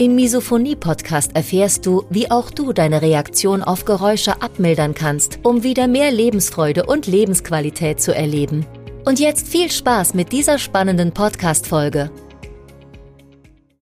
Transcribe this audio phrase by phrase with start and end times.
[0.00, 5.88] Im Misophonie-Podcast erfährst du, wie auch du deine Reaktion auf Geräusche abmildern kannst, um wieder
[5.88, 8.64] mehr Lebensfreude und Lebensqualität zu erleben.
[9.04, 12.10] Und jetzt viel Spaß mit dieser spannenden Podcast-Folge.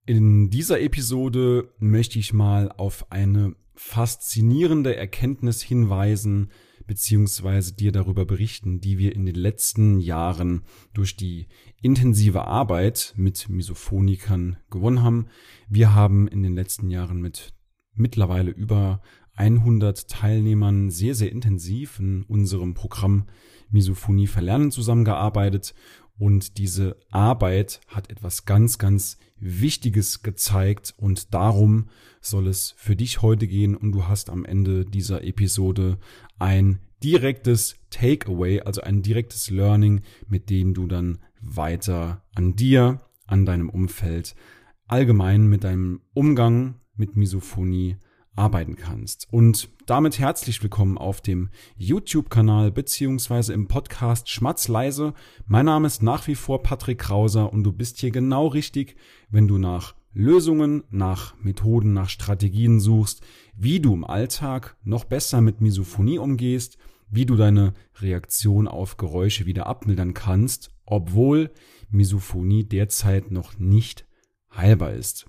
[0.06, 6.50] In dieser Episode möchte ich mal auf eine faszinierende Erkenntnis hinweisen,
[6.88, 10.62] beziehungsweise dir darüber berichten, die wir in den letzten Jahren
[10.95, 11.47] durch die
[11.83, 15.27] intensive Arbeit mit Misophonikern gewonnen haben.
[15.69, 17.52] Wir haben in den letzten Jahren mit
[17.95, 19.02] mittlerweile über
[19.34, 23.27] 100 Teilnehmern sehr, sehr intensiv in unserem Programm
[23.70, 25.75] Misophonie verlernen zusammengearbeitet
[26.19, 30.94] und diese Arbeit hat etwas ganz, ganz Wichtiges gezeigt.
[30.97, 31.88] Und darum
[32.20, 33.77] soll es für dich heute gehen.
[33.77, 35.98] Und du hast am Ende dieser Episode
[36.38, 43.47] ein direktes Takeaway, also ein direktes Learning, mit dem du dann weiter an dir, an
[43.47, 44.34] deinem Umfeld,
[44.88, 47.97] allgemein mit deinem Umgang mit Misophonie
[48.39, 49.27] arbeiten kannst.
[49.31, 55.12] Und damit herzlich willkommen auf dem YouTube-Kanal beziehungsweise im Podcast Schmatzleise.
[55.47, 58.97] Mein Name ist nach wie vor Patrick Krauser und du bist hier genau richtig,
[59.28, 63.22] wenn du nach Lösungen, nach Methoden, nach Strategien suchst,
[63.56, 66.78] wie du im Alltag noch besser mit Misophonie umgehst,
[67.11, 71.50] wie du deine Reaktion auf Geräusche wieder abmildern kannst, obwohl
[71.91, 74.06] Misophonie derzeit noch nicht
[74.55, 75.27] heilbar ist.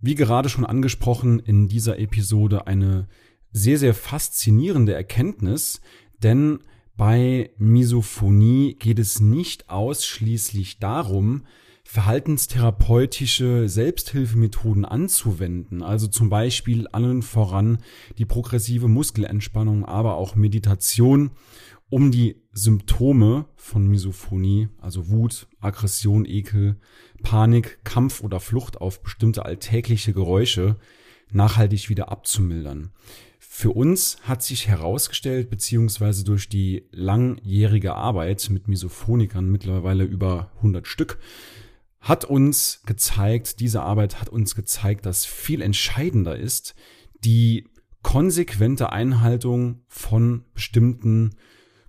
[0.00, 3.08] Wie gerade schon angesprochen in dieser Episode eine
[3.52, 5.80] sehr, sehr faszinierende Erkenntnis,
[6.22, 6.60] denn
[6.96, 11.44] bei Misophonie geht es nicht ausschließlich darum,
[11.84, 17.78] verhaltenstherapeutische Selbsthilfemethoden anzuwenden, also zum Beispiel allen voran
[18.18, 21.30] die progressive Muskelentspannung, aber auch Meditation,
[21.88, 26.76] um die Symptome von Misophonie, also Wut, Aggression, Ekel,
[27.22, 30.76] Panik, Kampf oder Flucht auf bestimmte alltägliche Geräusche
[31.30, 32.90] nachhaltig wieder abzumildern.
[33.38, 40.86] Für uns hat sich herausgestellt, beziehungsweise durch die langjährige Arbeit mit Misophonikern, mittlerweile über 100
[40.86, 41.18] Stück,
[42.00, 46.74] hat uns gezeigt, diese Arbeit hat uns gezeigt, dass viel entscheidender ist,
[47.24, 47.68] die
[48.02, 51.34] konsequente Einhaltung von bestimmten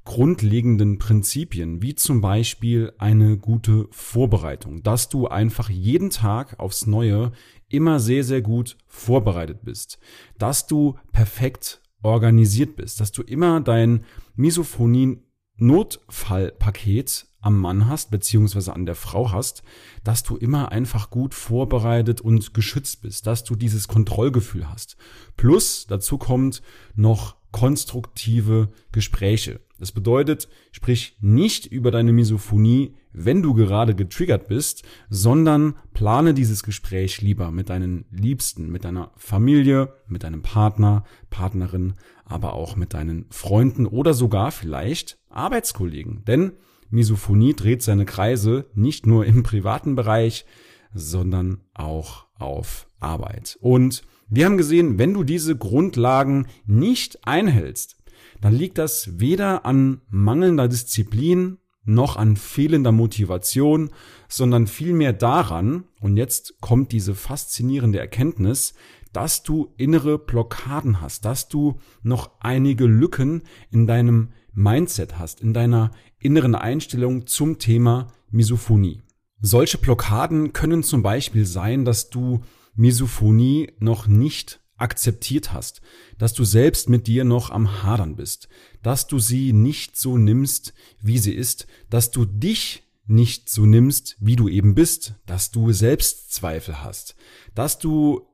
[0.09, 7.31] grundlegenden Prinzipien, wie zum Beispiel eine gute Vorbereitung, dass du einfach jeden Tag aufs Neue
[7.67, 9.99] immer sehr, sehr gut vorbereitet bist,
[10.39, 14.03] dass du perfekt organisiert bist, dass du immer dein
[14.35, 15.21] Misophonin
[15.57, 19.61] Notfallpaket am Mann hast, beziehungsweise an der Frau hast,
[20.03, 24.97] dass du immer einfach gut vorbereitet und geschützt bist, dass du dieses Kontrollgefühl hast.
[25.37, 26.63] Plus dazu kommt
[26.95, 29.59] noch konstruktive Gespräche.
[29.79, 36.63] Das bedeutet, sprich nicht über deine Misophonie, wenn du gerade getriggert bist, sondern plane dieses
[36.63, 41.93] Gespräch lieber mit deinen Liebsten, mit deiner Familie, mit deinem Partner, Partnerin,
[42.25, 46.23] aber auch mit deinen Freunden oder sogar vielleicht Arbeitskollegen.
[46.25, 46.51] Denn
[46.89, 50.45] Misophonie dreht seine Kreise nicht nur im privaten Bereich,
[50.93, 53.57] sondern auch auf Arbeit.
[53.61, 57.95] Und wir haben gesehen, wenn du diese Grundlagen nicht einhältst,
[58.41, 63.89] dann liegt das weder an mangelnder Disziplin noch an fehlender Motivation,
[64.27, 68.73] sondern vielmehr daran, und jetzt kommt diese faszinierende Erkenntnis,
[69.11, 75.53] dass du innere Blockaden hast, dass du noch einige Lücken in deinem Mindset hast, in
[75.53, 79.01] deiner inneren Einstellung zum Thema Misophonie.
[79.41, 82.41] Solche Blockaden können zum Beispiel sein, dass du
[82.75, 85.81] Misophonie noch nicht akzeptiert hast,
[86.17, 88.49] dass du selbst mit dir noch am Hadern bist,
[88.81, 94.15] dass du sie nicht so nimmst, wie sie ist, dass du dich nicht so nimmst,
[94.19, 97.15] wie du eben bist, dass du Selbstzweifel hast,
[97.55, 98.28] dass du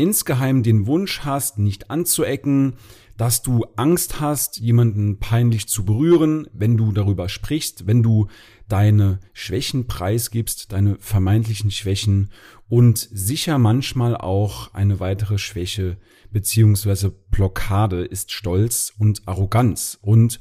[0.00, 2.74] insgeheim den Wunsch hast, nicht anzuecken,
[3.16, 8.28] dass du Angst hast, jemanden peinlich zu berühren, wenn du darüber sprichst, wenn du
[8.66, 12.30] deine Schwächen preisgibst, deine vermeintlichen Schwächen
[12.70, 15.98] und sicher manchmal auch eine weitere Schwäche
[16.32, 19.98] beziehungsweise Blockade ist Stolz und Arroganz.
[20.00, 20.40] Und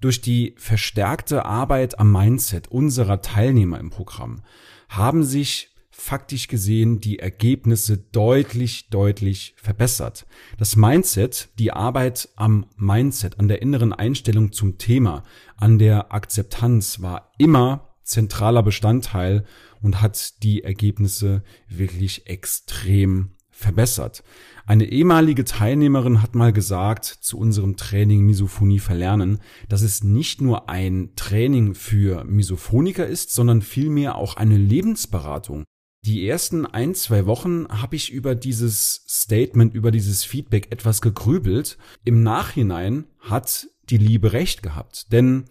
[0.00, 4.42] durch die verstärkte Arbeit am Mindset unserer Teilnehmer im Programm
[4.88, 5.70] haben sich
[6.00, 10.26] faktisch gesehen die Ergebnisse deutlich, deutlich verbessert.
[10.56, 15.24] Das Mindset, die Arbeit am Mindset, an der inneren Einstellung zum Thema,
[15.56, 19.44] an der Akzeptanz war immer zentraler Bestandteil
[19.82, 24.22] und hat die Ergebnisse wirklich extrem verbessert.
[24.66, 30.68] Eine ehemalige Teilnehmerin hat mal gesagt zu unserem Training Misophonie verlernen, dass es nicht nur
[30.68, 35.64] ein Training für Misophoniker ist, sondern vielmehr auch eine Lebensberatung.
[36.04, 41.76] Die ersten ein, zwei Wochen habe ich über dieses Statement, über dieses Feedback etwas gegrübelt.
[42.04, 45.46] Im Nachhinein hat die Liebe recht gehabt, denn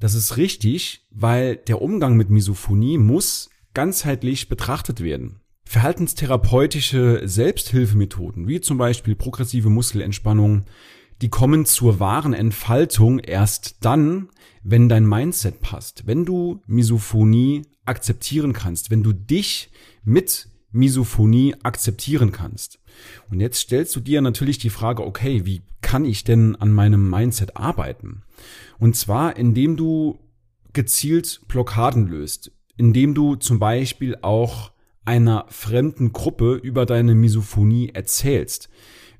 [0.00, 5.40] das ist richtig, weil der Umgang mit Misophonie muss ganzheitlich betrachtet werden.
[5.64, 10.64] Verhaltenstherapeutische Selbsthilfemethoden, wie zum Beispiel progressive Muskelentspannung,
[11.22, 14.28] die kommen zur wahren Entfaltung erst dann,
[14.62, 19.70] wenn dein Mindset passt, wenn du Misophonie akzeptieren kannst, wenn du dich
[20.04, 22.80] mit Misophonie akzeptieren kannst.
[23.30, 27.08] Und jetzt stellst du dir natürlich die Frage, okay, wie kann ich denn an meinem
[27.08, 28.22] Mindset arbeiten?
[28.78, 30.18] Und zwar, indem du
[30.72, 34.72] gezielt Blockaden löst, indem du zum Beispiel auch
[35.04, 38.68] einer fremden Gruppe über deine Misophonie erzählst,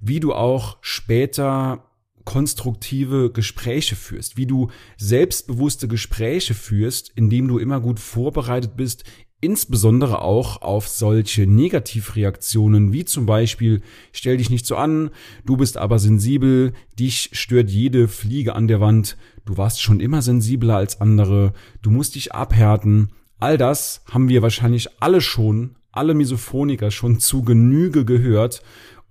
[0.07, 1.85] wie du auch später
[2.25, 9.05] konstruktive Gespräche führst, wie du selbstbewusste Gespräche führst, indem du immer gut vorbereitet bist,
[9.43, 15.11] insbesondere auch auf solche Negativreaktionen wie zum Beispiel stell dich nicht so an,
[15.45, 20.23] du bist aber sensibel, dich stört jede Fliege an der Wand, du warst schon immer
[20.23, 21.53] sensibler als andere,
[21.83, 23.11] du musst dich abhärten,
[23.45, 28.63] All das haben wir wahrscheinlich alle schon, alle Misophoniker schon zu Genüge gehört.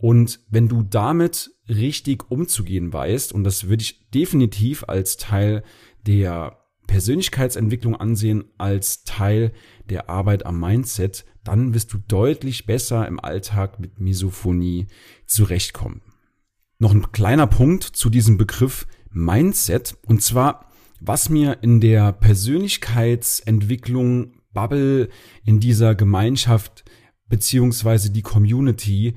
[0.03, 5.63] Und wenn du damit richtig umzugehen weißt, und das würde ich definitiv als Teil
[6.05, 6.57] der
[6.87, 9.53] Persönlichkeitsentwicklung ansehen, als Teil
[9.89, 14.87] der Arbeit am Mindset, dann wirst du deutlich besser im Alltag mit Misophonie
[15.25, 16.01] zurechtkommen.
[16.79, 20.69] Noch ein kleiner Punkt zu diesem Begriff Mindset, und zwar
[20.99, 25.07] was mir in der Persönlichkeitsentwicklung Bubble
[25.45, 26.83] in dieser Gemeinschaft
[27.29, 29.15] beziehungsweise die Community,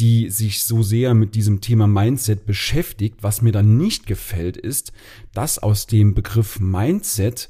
[0.00, 4.92] die sich so sehr mit diesem Thema Mindset beschäftigt, was mir dann nicht gefällt, ist,
[5.32, 7.48] dass aus dem Begriff Mindset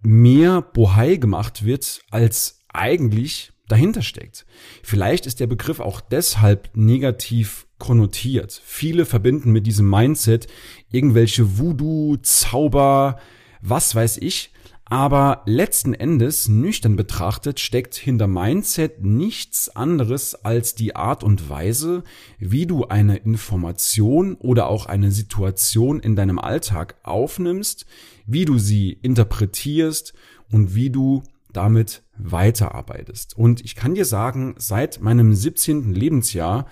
[0.00, 4.46] mehr Bohai gemacht wird, als eigentlich dahinter steckt.
[4.82, 8.60] Vielleicht ist der Begriff auch deshalb negativ konnotiert.
[8.64, 10.48] Viele verbinden mit diesem Mindset
[10.90, 13.20] irgendwelche Voodoo, Zauber,
[13.60, 14.50] was weiß ich.
[14.90, 22.04] Aber letzten Endes, nüchtern betrachtet, steckt hinter Mindset nichts anderes als die Art und Weise,
[22.38, 27.84] wie du eine Information oder auch eine Situation in deinem Alltag aufnimmst,
[28.26, 30.14] wie du sie interpretierst
[30.50, 33.36] und wie du damit weiterarbeitest.
[33.36, 35.92] Und ich kann dir sagen, seit meinem 17.
[35.92, 36.66] Lebensjahr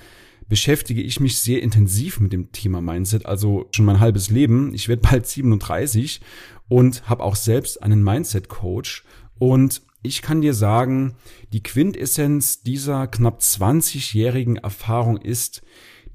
[0.49, 4.73] beschäftige ich mich sehr intensiv mit dem Thema Mindset, also schon mein halbes Leben.
[4.75, 6.21] Ich werde bald 37
[6.69, 9.05] und habe auch selbst einen Mindset-Coach.
[9.39, 11.17] Und ich kann dir sagen,
[11.53, 15.63] die Quintessenz dieser knapp 20-jährigen Erfahrung ist,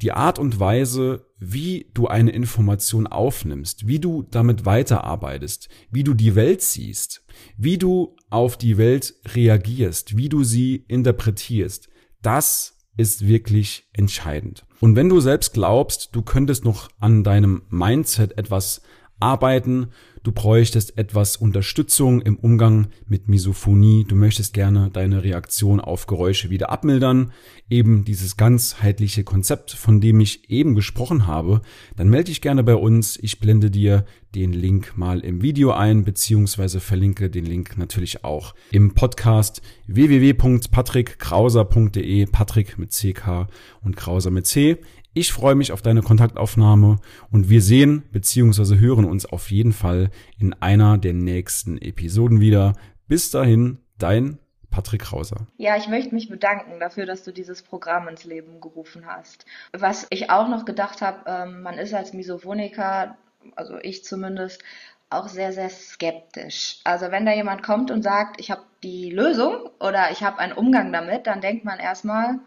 [0.02, 6.14] die Art und Weise, wie du eine Information aufnimmst, wie du damit weiterarbeitest, wie du
[6.14, 7.24] die Welt siehst,
[7.58, 11.90] wie du auf die Welt reagierst, wie du sie interpretierst,
[12.22, 14.66] das ist wirklich entscheidend.
[14.80, 18.82] Und wenn du selbst glaubst, du könntest noch an deinem Mindset etwas
[19.22, 19.88] arbeiten,
[20.24, 26.50] du bräuchtest etwas Unterstützung im Umgang mit Misophonie, du möchtest gerne deine Reaktion auf Geräusche
[26.50, 27.32] wieder abmildern,
[27.70, 31.62] eben dieses ganzheitliche Konzept, von dem ich eben gesprochen habe,
[31.96, 33.18] dann melde dich gerne bei uns.
[33.22, 38.56] Ich blende dir den Link mal im Video ein, beziehungsweise verlinke den Link natürlich auch
[38.72, 43.48] im Podcast www.patrickkrauser.de, Patrick mit CK
[43.84, 44.78] und Krauser mit C.
[45.14, 47.00] Ich freue mich auf deine Kontaktaufnahme
[47.32, 48.78] und wir sehen bzw.
[48.78, 52.74] hören uns auf jeden Fall in einer der nächsten Episoden wieder.
[53.10, 54.40] Bis dahin, dein
[54.70, 55.48] Patrick Krauser.
[55.58, 59.46] Ja, ich möchte mich bedanken dafür, dass du dieses Programm ins Leben gerufen hast.
[59.74, 63.18] Was ich auch noch gedacht habe, ähm, man ist als Misophoniker,
[63.58, 64.64] also ich zumindest,
[65.10, 66.80] auch sehr, sehr skeptisch.
[66.86, 70.54] Also wenn da jemand kommt und sagt, ich habe die Lösung oder ich habe einen
[70.54, 72.40] Umgang damit, dann denkt man erstmal,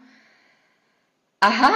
[1.41, 1.75] aha,